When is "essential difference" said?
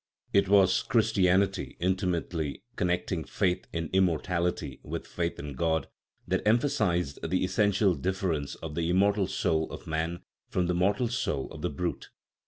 7.43-8.55